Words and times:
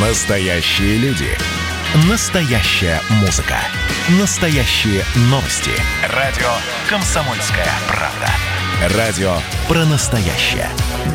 Настоящие 0.00 0.96
люди. 0.98 1.26
Настоящая 2.08 3.00
музыка. 3.20 3.56
Настоящие 4.20 5.02
новости. 5.22 5.72
Радио 6.14 6.46
«Комсомольская 6.88 7.66
правда». 7.88 8.96
Радио 8.96 9.32
про 9.66 9.84
настоящее. 9.86 10.68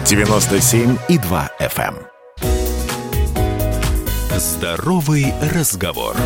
97,2 0.03 1.49
FM. 1.61 1.95
эм. 1.95 2.69
Здоровый 4.37 5.33
разговор. 5.55 6.17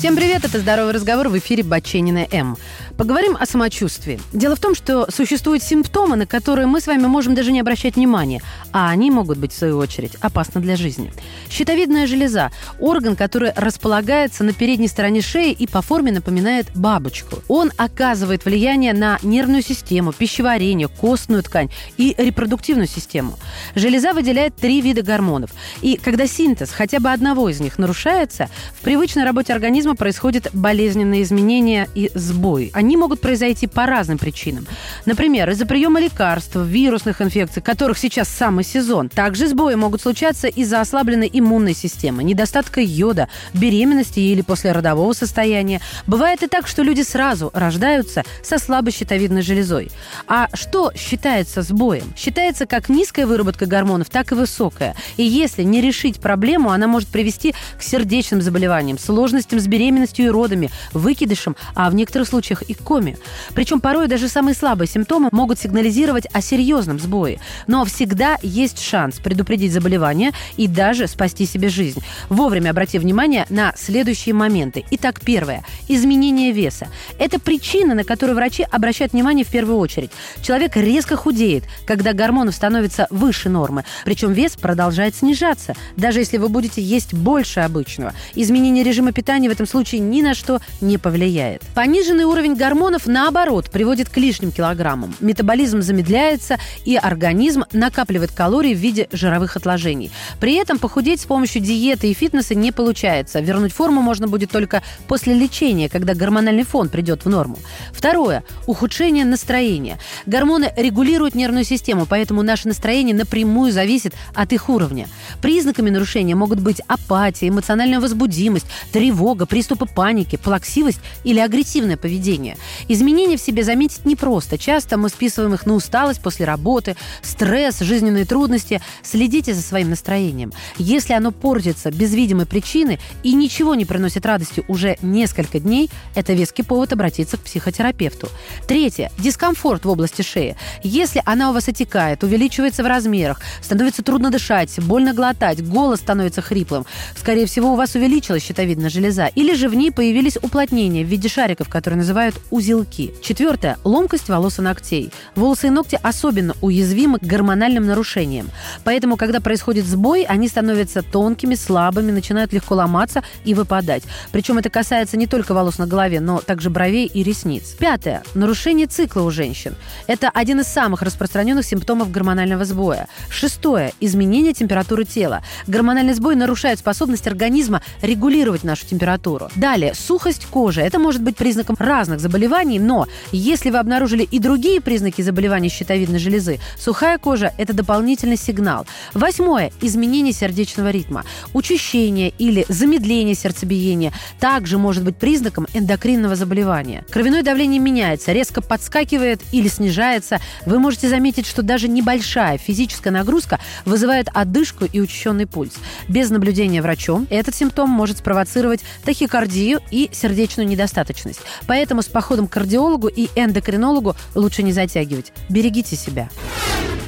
Всем 0.00 0.16
привет, 0.16 0.46
это 0.46 0.58
«Здоровый 0.58 0.94
разговор» 0.94 1.28
в 1.28 1.36
эфире 1.36 1.62
Баченина 1.62 2.26
М. 2.30 2.56
Поговорим 3.00 3.34
о 3.40 3.46
самочувствии. 3.46 4.20
Дело 4.34 4.56
в 4.56 4.60
том, 4.60 4.74
что 4.74 5.10
существуют 5.10 5.62
симптомы, 5.62 6.16
на 6.16 6.26
которые 6.26 6.66
мы 6.66 6.82
с 6.82 6.86
вами 6.86 7.06
можем 7.06 7.34
даже 7.34 7.50
не 7.50 7.60
обращать 7.60 7.96
внимания, 7.96 8.42
а 8.74 8.90
они 8.90 9.10
могут 9.10 9.38
быть, 9.38 9.54
в 9.54 9.56
свою 9.56 9.78
очередь, 9.78 10.16
опасны 10.20 10.60
для 10.60 10.76
жизни. 10.76 11.10
Щитовидная 11.48 12.06
железа– 12.06 12.50
орган, 12.78 13.16
который 13.16 13.52
располагается 13.56 14.44
на 14.44 14.52
передней 14.52 14.86
стороне 14.86 15.22
шеи 15.22 15.50
и 15.50 15.66
по 15.66 15.80
форме 15.80 16.12
напоминает 16.12 16.66
бабочку. 16.74 17.42
Он 17.48 17.72
оказывает 17.78 18.44
влияние 18.44 18.92
на 18.92 19.18
нервную 19.22 19.62
систему, 19.62 20.12
пищеварение, 20.12 20.88
костную 20.88 21.42
ткань 21.42 21.70
и 21.96 22.14
репродуктивную 22.18 22.86
систему. 22.86 23.38
Железа 23.74 24.12
выделяет 24.12 24.56
три 24.56 24.82
вида 24.82 25.00
гормонов. 25.00 25.52
И 25.80 25.96
когда 25.96 26.26
синтез 26.26 26.70
хотя 26.70 27.00
бы 27.00 27.10
одного 27.10 27.48
из 27.48 27.60
них 27.60 27.78
нарушается, 27.78 28.50
в 28.78 28.82
привычной 28.82 29.24
работе 29.24 29.54
организма 29.54 29.96
происходят 29.96 30.48
болезненные 30.52 31.22
изменения 31.22 31.88
и 31.94 32.10
сбои. 32.14 32.70
Они 32.74 32.89
могут 32.96 33.20
произойти 33.20 33.66
по 33.66 33.86
разным 33.86 34.18
причинам. 34.18 34.66
Например, 35.06 35.50
из-за 35.50 35.66
приема 35.66 36.00
лекарств, 36.00 36.56
вирусных 36.56 37.20
инфекций, 37.22 37.62
которых 37.62 37.98
сейчас 37.98 38.28
самый 38.28 38.64
сезон. 38.64 39.08
Также 39.08 39.48
сбои 39.48 39.74
могут 39.74 40.02
случаться 40.02 40.48
из-за 40.48 40.80
ослабленной 40.80 41.30
иммунной 41.32 41.74
системы, 41.74 42.24
недостатка 42.24 42.80
йода, 42.80 43.28
беременности 43.54 44.20
или 44.20 44.42
послеродового 44.42 45.12
состояния. 45.12 45.80
Бывает 46.06 46.42
и 46.42 46.46
так, 46.46 46.66
что 46.66 46.82
люди 46.82 47.02
сразу 47.02 47.50
рождаются 47.54 48.24
со 48.42 48.58
слабой 48.58 48.92
щитовидной 48.92 49.42
железой. 49.42 49.90
А 50.26 50.48
что 50.54 50.92
считается 50.94 51.62
сбоем? 51.62 52.12
Считается 52.16 52.66
как 52.66 52.88
низкая 52.88 53.26
выработка 53.26 53.66
гормонов, 53.66 54.10
так 54.10 54.32
и 54.32 54.34
высокая. 54.34 54.94
И 55.16 55.22
если 55.22 55.62
не 55.62 55.80
решить 55.80 56.20
проблему, 56.20 56.70
она 56.70 56.86
может 56.86 57.08
привести 57.08 57.54
к 57.78 57.82
сердечным 57.82 58.42
заболеваниям, 58.42 58.98
сложностям 58.98 59.60
с 59.60 59.66
беременностью 59.66 60.26
и 60.26 60.28
родами, 60.28 60.70
выкидышам, 60.92 61.56
а 61.74 61.90
в 61.90 61.94
некоторых 61.94 62.28
случаях 62.28 62.62
и 62.62 62.74
коме. 62.80 63.16
Причем 63.54 63.80
порой 63.80 64.08
даже 64.08 64.28
самые 64.28 64.54
слабые 64.54 64.88
симптомы 64.88 65.28
могут 65.32 65.58
сигнализировать 65.58 66.26
о 66.32 66.40
серьезном 66.40 66.98
сбое. 66.98 67.38
Но 67.66 67.84
всегда 67.84 68.38
есть 68.42 68.82
шанс 68.82 69.18
предупредить 69.18 69.72
заболевание 69.72 70.32
и 70.56 70.66
даже 70.66 71.06
спасти 71.06 71.46
себе 71.46 71.68
жизнь. 71.68 72.02
Вовремя 72.28 72.70
обрати 72.70 72.98
внимание 72.98 73.46
на 73.50 73.74
следующие 73.76 74.34
моменты. 74.34 74.84
Итак, 74.90 75.20
первое. 75.24 75.64
Изменение 75.88 76.52
веса. 76.52 76.88
Это 77.18 77.38
причина, 77.38 77.94
на 77.94 78.04
которую 78.04 78.36
врачи 78.36 78.66
обращают 78.70 79.12
внимание 79.12 79.44
в 79.44 79.50
первую 79.50 79.78
очередь. 79.78 80.10
Человек 80.42 80.76
резко 80.76 81.16
худеет, 81.16 81.64
когда 81.86 82.12
гормонов 82.12 82.54
становится 82.54 83.06
выше 83.10 83.48
нормы. 83.48 83.84
Причем 84.04 84.32
вес 84.32 84.56
продолжает 84.56 85.14
снижаться, 85.14 85.74
даже 85.96 86.20
если 86.20 86.38
вы 86.38 86.48
будете 86.48 86.82
есть 86.82 87.14
больше 87.14 87.60
обычного. 87.60 88.12
Изменение 88.34 88.84
режима 88.84 89.12
питания 89.12 89.48
в 89.48 89.52
этом 89.52 89.66
случае 89.66 90.00
ни 90.00 90.22
на 90.22 90.34
что 90.34 90.60
не 90.80 90.98
повлияет. 90.98 91.62
Пониженный 91.74 92.24
уровень 92.24 92.54
гормонов, 92.54 92.69
наоборот, 93.06 93.70
приводит 93.70 94.08
к 94.08 94.16
лишним 94.16 94.52
килограммам. 94.52 95.14
Метаболизм 95.20 95.82
замедляется, 95.82 96.58
и 96.84 96.96
организм 96.96 97.64
накапливает 97.72 98.32
калории 98.32 98.74
в 98.74 98.78
виде 98.78 99.08
жировых 99.12 99.56
отложений. 99.56 100.10
При 100.40 100.54
этом 100.54 100.78
похудеть 100.78 101.20
с 101.20 101.24
помощью 101.24 101.62
диеты 101.62 102.10
и 102.10 102.14
фитнеса 102.14 102.54
не 102.54 102.72
получается. 102.72 103.40
Вернуть 103.40 103.72
форму 103.72 104.02
можно 104.02 104.28
будет 104.28 104.50
только 104.50 104.82
после 105.08 105.34
лечения, 105.34 105.88
когда 105.88 106.14
гормональный 106.14 106.64
фон 106.64 106.88
придет 106.88 107.24
в 107.24 107.28
норму. 107.28 107.58
Второе. 107.92 108.44
Ухудшение 108.66 109.24
настроения. 109.24 109.98
Гормоны 110.26 110.72
регулируют 110.76 111.34
нервную 111.34 111.64
систему, 111.64 112.06
поэтому 112.08 112.42
наше 112.42 112.68
настроение 112.68 113.14
напрямую 113.14 113.72
зависит 113.72 114.14
от 114.34 114.52
их 114.52 114.68
уровня. 114.68 115.08
Признаками 115.42 115.90
нарушения 115.90 116.34
могут 116.34 116.60
быть 116.60 116.80
апатия, 116.86 117.48
эмоциональная 117.48 118.00
возбудимость, 118.00 118.66
тревога, 118.92 119.46
приступы 119.46 119.86
паники, 119.86 120.36
плаксивость 120.36 121.00
или 121.24 121.40
агрессивное 121.40 121.96
поведение. 121.96 122.56
Изменения 122.88 123.36
в 123.36 123.40
себе 123.40 123.64
заметить 123.64 124.04
непросто. 124.04 124.58
Часто 124.58 124.96
мы 124.96 125.08
списываем 125.08 125.54
их 125.54 125.66
на 125.66 125.74
усталость 125.74 126.20
после 126.20 126.46
работы, 126.46 126.96
стресс, 127.22 127.80
жизненные 127.80 128.24
трудности. 128.24 128.80
Следите 129.02 129.54
за 129.54 129.62
своим 129.62 129.90
настроением. 129.90 130.52
Если 130.78 131.12
оно 131.12 131.32
портится 131.32 131.90
без 131.90 132.14
видимой 132.14 132.46
причины 132.46 132.98
и 133.22 133.32
ничего 133.34 133.74
не 133.74 133.84
приносит 133.84 134.26
радости 134.26 134.64
уже 134.68 134.96
несколько 135.02 135.60
дней, 135.60 135.90
это 136.14 136.32
веский 136.32 136.62
повод 136.62 136.92
обратиться 136.92 137.36
к 137.36 137.40
психотерапевту. 137.40 138.28
Третье. 138.66 139.10
Дискомфорт 139.18 139.84
в 139.84 139.88
области 139.88 140.22
шеи. 140.22 140.56
Если 140.82 141.22
она 141.24 141.50
у 141.50 141.52
вас 141.52 141.68
отекает, 141.68 142.22
увеличивается 142.22 142.82
в 142.82 142.86
размерах, 142.86 143.40
становится 143.62 144.02
трудно 144.02 144.30
дышать, 144.30 144.78
больно 144.80 145.12
глотать, 145.12 145.66
голос 145.66 146.00
становится 146.00 146.42
хриплым, 146.42 146.86
скорее 147.16 147.46
всего, 147.46 147.72
у 147.72 147.76
вас 147.76 147.94
увеличилась 147.94 148.42
щитовидная 148.42 148.90
железа, 148.90 149.26
или 149.26 149.54
же 149.54 149.68
в 149.68 149.74
ней 149.74 149.92
появились 149.92 150.36
уплотнения 150.36 151.04
в 151.04 151.08
виде 151.08 151.28
шариков, 151.28 151.68
которые 151.68 151.98
называют 151.98 152.39
узелки. 152.50 153.12
Четвертое. 153.22 153.78
Ломкость 153.84 154.28
волос 154.28 154.58
и 154.58 154.62
ногтей. 154.62 155.12
Волосы 155.36 155.68
и 155.68 155.70
ногти 155.70 155.98
особенно 156.02 156.54
уязвимы 156.60 157.18
к 157.18 157.22
гормональным 157.22 157.86
нарушениям. 157.86 158.50
Поэтому, 158.84 159.16
когда 159.16 159.40
происходит 159.40 159.86
сбой, 159.86 160.24
они 160.24 160.48
становятся 160.48 161.02
тонкими, 161.02 161.54
слабыми, 161.54 162.10
начинают 162.10 162.52
легко 162.52 162.74
ломаться 162.74 163.22
и 163.44 163.54
выпадать. 163.54 164.02
Причем 164.32 164.58
это 164.58 164.70
касается 164.70 165.16
не 165.16 165.26
только 165.26 165.54
волос 165.54 165.78
на 165.78 165.86
голове, 165.86 166.20
но 166.20 166.40
также 166.40 166.70
бровей 166.70 167.06
и 167.06 167.22
ресниц. 167.22 167.74
Пятое. 167.78 168.22
Нарушение 168.34 168.86
цикла 168.86 169.22
у 169.22 169.30
женщин. 169.30 169.74
Это 170.06 170.30
один 170.30 170.60
из 170.60 170.66
самых 170.66 171.02
распространенных 171.02 171.64
симптомов 171.64 172.10
гормонального 172.10 172.64
сбоя. 172.64 173.08
Шестое. 173.28 173.92
Изменение 174.00 174.54
температуры 174.54 175.04
тела. 175.04 175.42
Гормональный 175.66 176.14
сбой 176.14 176.36
нарушает 176.36 176.78
способность 176.78 177.26
организма 177.26 177.82
регулировать 178.02 178.64
нашу 178.64 178.86
температуру. 178.86 179.48
Далее. 179.56 179.94
Сухость 179.94 180.46
кожи. 180.46 180.80
Это 180.80 180.98
может 180.98 181.22
быть 181.22 181.36
признаком 181.36 181.76
разных 181.78 182.20
заболеваний, 182.20 182.29
но 182.78 183.06
если 183.32 183.70
вы 183.70 183.78
обнаружили 183.78 184.22
и 184.22 184.38
другие 184.38 184.80
признаки 184.80 185.22
заболевания 185.22 185.68
щитовидной 185.68 186.18
железы, 186.18 186.60
сухая 186.78 187.18
кожа– 187.18 187.52
это 187.58 187.72
дополнительный 187.72 188.36
сигнал. 188.36 188.86
Восьмое– 189.14 189.72
изменение 189.80 190.32
сердечного 190.32 190.90
ритма. 190.90 191.24
Учащение 191.54 192.30
или 192.38 192.64
замедление 192.68 193.34
сердцебиения 193.34 194.12
также 194.38 194.78
может 194.78 195.04
быть 195.04 195.16
признаком 195.16 195.66
эндокринного 195.74 196.36
заболевания. 196.36 197.04
Кровяное 197.10 197.42
давление 197.42 197.80
меняется, 197.80 198.32
резко 198.32 198.60
подскакивает 198.60 199.40
или 199.52 199.68
снижается. 199.68 200.38
Вы 200.66 200.78
можете 200.78 201.08
заметить, 201.08 201.46
что 201.46 201.62
даже 201.62 201.88
небольшая 201.88 202.58
физическая 202.58 203.12
нагрузка 203.12 203.60
вызывает 203.84 204.28
одышку 204.32 204.84
и 204.84 205.00
учащенный 205.00 205.46
пульс. 205.46 205.74
Без 206.08 206.30
наблюдения 206.30 206.82
врачом 206.82 207.26
этот 207.30 207.54
симптом 207.54 207.90
может 207.90 208.18
спровоцировать 208.18 208.80
тахикардию 209.04 209.80
и 209.90 210.10
сердечную 210.12 210.66
недостаточность. 210.66 211.40
Поэтому 211.66 212.02
с 212.02 212.06
походом 212.20 212.48
к 212.48 212.52
кардиологу 212.52 213.08
и 213.08 213.30
эндокринологу 213.34 214.14
лучше 214.34 214.62
не 214.62 214.74
затягивать. 214.74 215.32
Берегите 215.48 215.96
себя. 215.96 216.28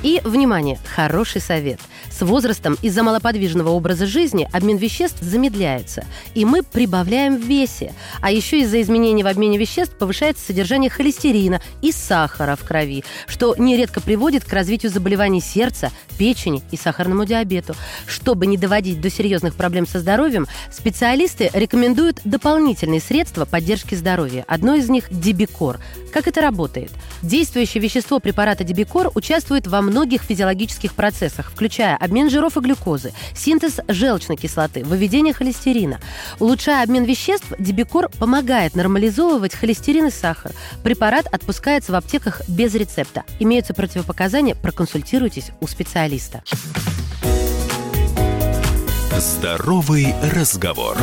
И, 0.02 0.22
внимание, 0.24 0.78
хороший 0.96 1.42
совет. 1.42 1.78
С 2.12 2.20
возрастом 2.24 2.76
из-за 2.82 3.02
малоподвижного 3.02 3.70
образа 3.70 4.06
жизни 4.06 4.48
обмен 4.52 4.76
веществ 4.76 5.22
замедляется, 5.22 6.04
и 6.34 6.44
мы 6.44 6.62
прибавляем 6.62 7.38
в 7.38 7.44
весе. 7.44 7.94
А 8.20 8.30
еще 8.30 8.60
из-за 8.60 8.82
изменений 8.82 9.22
в 9.22 9.26
обмене 9.26 9.56
веществ 9.56 9.96
повышается 9.96 10.44
содержание 10.44 10.90
холестерина 10.90 11.62
и 11.80 11.90
сахара 11.90 12.54
в 12.54 12.64
крови, 12.64 13.02
что 13.26 13.54
нередко 13.56 14.00
приводит 14.00 14.44
к 14.44 14.52
развитию 14.52 14.92
заболеваний 14.92 15.40
сердца, 15.40 15.90
печени 16.18 16.62
и 16.70 16.76
сахарному 16.76 17.24
диабету. 17.24 17.74
Чтобы 18.06 18.46
не 18.46 18.58
доводить 18.58 19.00
до 19.00 19.08
серьезных 19.08 19.54
проблем 19.54 19.86
со 19.86 19.98
здоровьем, 19.98 20.46
специалисты 20.70 21.50
рекомендуют 21.54 22.20
дополнительные 22.24 23.00
средства 23.00 23.46
поддержки 23.46 23.94
здоровья. 23.94 24.44
Одно 24.46 24.74
из 24.74 24.88
них– 24.90 25.06
Дебикор. 25.10 25.80
Как 26.12 26.28
это 26.28 26.42
работает? 26.42 26.90
Действующее 27.22 27.82
вещество 27.82 28.18
препарата 28.18 28.64
Дебикор 28.64 29.10
участвует 29.14 29.66
во 29.66 29.80
многих 29.80 30.22
физиологических 30.22 30.92
процессах, 30.92 31.50
включая 31.50 31.96
обмен 32.02 32.28
жиров 32.28 32.56
и 32.56 32.60
глюкозы, 32.60 33.12
синтез 33.34 33.80
желчной 33.88 34.36
кислоты, 34.36 34.84
выведение 34.84 35.32
холестерина. 35.32 36.00
Улучшая 36.40 36.82
обмен 36.82 37.04
веществ, 37.04 37.46
Дебикор 37.58 38.08
помогает 38.08 38.74
нормализовывать 38.74 39.54
холестерин 39.54 40.06
и 40.06 40.10
сахар. 40.10 40.52
Препарат 40.82 41.26
отпускается 41.26 41.92
в 41.92 41.94
аптеках 41.94 42.42
без 42.48 42.74
рецепта. 42.74 43.22
Имеются 43.38 43.72
противопоказания, 43.72 44.54
проконсультируйтесь 44.54 45.50
у 45.60 45.66
специалиста. 45.66 46.42
Здоровый 49.18 50.14
разговор. 50.34 50.96